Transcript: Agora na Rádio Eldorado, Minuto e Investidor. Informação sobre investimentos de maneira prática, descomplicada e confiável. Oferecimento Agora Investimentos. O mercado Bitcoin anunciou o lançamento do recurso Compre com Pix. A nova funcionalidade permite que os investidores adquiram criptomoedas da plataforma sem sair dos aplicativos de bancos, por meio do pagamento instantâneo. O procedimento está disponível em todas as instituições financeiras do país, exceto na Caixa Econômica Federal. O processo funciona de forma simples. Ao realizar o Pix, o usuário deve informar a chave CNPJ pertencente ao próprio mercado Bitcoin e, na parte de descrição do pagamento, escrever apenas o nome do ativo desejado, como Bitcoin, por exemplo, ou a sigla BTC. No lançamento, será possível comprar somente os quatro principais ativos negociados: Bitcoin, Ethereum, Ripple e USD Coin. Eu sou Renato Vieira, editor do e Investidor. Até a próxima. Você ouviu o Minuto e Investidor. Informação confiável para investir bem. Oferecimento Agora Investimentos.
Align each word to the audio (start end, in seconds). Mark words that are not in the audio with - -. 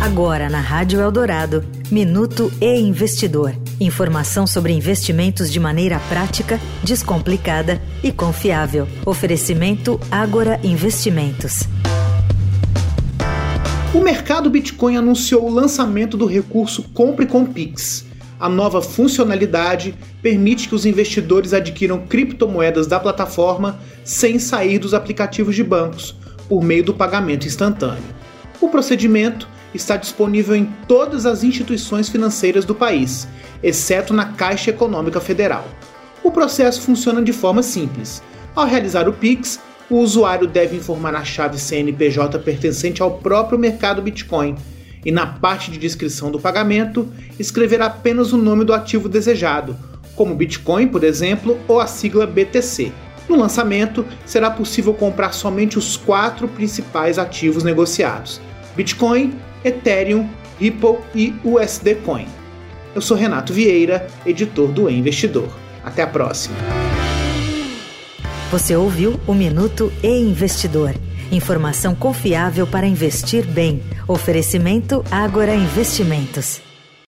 Agora 0.00 0.48
na 0.48 0.60
Rádio 0.60 1.00
Eldorado, 1.00 1.64
Minuto 1.90 2.52
e 2.60 2.78
Investidor. 2.78 3.52
Informação 3.80 4.46
sobre 4.46 4.72
investimentos 4.72 5.50
de 5.50 5.58
maneira 5.58 5.98
prática, 6.08 6.60
descomplicada 6.84 7.82
e 8.00 8.12
confiável. 8.12 8.86
Oferecimento 9.04 9.98
Agora 10.08 10.60
Investimentos. 10.62 11.64
O 13.92 13.98
mercado 13.98 14.48
Bitcoin 14.48 14.96
anunciou 14.96 15.44
o 15.44 15.52
lançamento 15.52 16.16
do 16.16 16.26
recurso 16.26 16.84
Compre 16.94 17.26
com 17.26 17.44
Pix. 17.44 18.06
A 18.38 18.48
nova 18.48 18.80
funcionalidade 18.80 19.96
permite 20.22 20.68
que 20.68 20.76
os 20.76 20.86
investidores 20.86 21.52
adquiram 21.52 22.06
criptomoedas 22.06 22.86
da 22.86 23.00
plataforma 23.00 23.80
sem 24.04 24.38
sair 24.38 24.78
dos 24.78 24.94
aplicativos 24.94 25.56
de 25.56 25.64
bancos, 25.64 26.14
por 26.48 26.62
meio 26.62 26.84
do 26.84 26.94
pagamento 26.94 27.48
instantâneo. 27.48 28.16
O 28.60 28.68
procedimento 28.68 29.57
está 29.74 29.96
disponível 29.96 30.56
em 30.56 30.66
todas 30.86 31.26
as 31.26 31.42
instituições 31.44 32.08
financeiras 32.08 32.64
do 32.64 32.74
país, 32.74 33.28
exceto 33.62 34.14
na 34.14 34.26
Caixa 34.26 34.70
Econômica 34.70 35.20
Federal. 35.20 35.66
O 36.22 36.30
processo 36.30 36.82
funciona 36.82 37.22
de 37.22 37.32
forma 37.32 37.62
simples. 37.62 38.22
Ao 38.54 38.66
realizar 38.66 39.08
o 39.08 39.12
Pix, 39.12 39.60
o 39.90 39.96
usuário 39.96 40.46
deve 40.46 40.76
informar 40.76 41.14
a 41.14 41.24
chave 41.24 41.58
CNPJ 41.58 42.38
pertencente 42.40 43.00
ao 43.00 43.18
próprio 43.18 43.58
mercado 43.58 44.02
Bitcoin 44.02 44.56
e, 45.04 45.10
na 45.10 45.26
parte 45.26 45.70
de 45.70 45.78
descrição 45.78 46.30
do 46.30 46.40
pagamento, 46.40 47.10
escrever 47.38 47.80
apenas 47.80 48.32
o 48.32 48.36
nome 48.36 48.64
do 48.64 48.74
ativo 48.74 49.08
desejado, 49.08 49.76
como 50.14 50.34
Bitcoin, 50.34 50.88
por 50.88 51.04
exemplo, 51.04 51.58
ou 51.66 51.80
a 51.80 51.86
sigla 51.86 52.26
BTC. 52.26 52.92
No 53.28 53.36
lançamento, 53.36 54.04
será 54.26 54.50
possível 54.50 54.92
comprar 54.92 55.32
somente 55.32 55.78
os 55.78 55.96
quatro 55.96 56.48
principais 56.48 57.18
ativos 57.18 57.62
negociados: 57.62 58.40
Bitcoin, 58.74 59.34
Ethereum, 59.64 60.28
Ripple 60.58 60.98
e 61.14 61.34
USD 61.44 61.96
Coin. 61.96 62.26
Eu 62.94 63.00
sou 63.00 63.16
Renato 63.16 63.52
Vieira, 63.52 64.06
editor 64.26 64.68
do 64.68 64.90
e 64.90 64.98
Investidor. 64.98 65.48
Até 65.84 66.02
a 66.02 66.06
próxima. 66.06 66.56
Você 68.50 68.74
ouviu 68.74 69.20
o 69.26 69.34
Minuto 69.34 69.92
e 70.02 70.08
Investidor. 70.08 70.94
Informação 71.30 71.94
confiável 71.94 72.66
para 72.66 72.86
investir 72.86 73.46
bem. 73.46 73.82
Oferecimento 74.06 75.04
Agora 75.10 75.54
Investimentos. 75.54 76.67